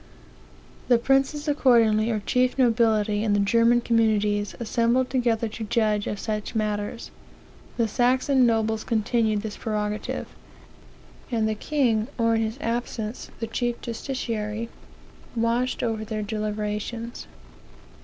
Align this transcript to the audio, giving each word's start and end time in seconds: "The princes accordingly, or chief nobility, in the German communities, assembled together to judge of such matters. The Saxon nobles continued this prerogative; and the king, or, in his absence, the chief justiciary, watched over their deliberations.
"The 0.87 0.97
princes 0.97 1.47
accordingly, 1.47 2.09
or 2.09 2.21
chief 2.21 2.57
nobility, 2.57 3.23
in 3.23 3.33
the 3.33 3.39
German 3.39 3.81
communities, 3.81 4.55
assembled 4.59 5.11
together 5.11 5.47
to 5.49 5.63
judge 5.65 6.07
of 6.07 6.17
such 6.17 6.55
matters. 6.55 7.11
The 7.77 7.87
Saxon 7.87 8.47
nobles 8.47 8.83
continued 8.83 9.43
this 9.43 9.57
prerogative; 9.57 10.27
and 11.31 11.47
the 11.47 11.53
king, 11.53 12.07
or, 12.17 12.33
in 12.33 12.41
his 12.41 12.57
absence, 12.61 13.29
the 13.39 13.45
chief 13.45 13.79
justiciary, 13.79 14.69
watched 15.35 15.83
over 15.83 16.03
their 16.03 16.23
deliberations. 16.23 17.27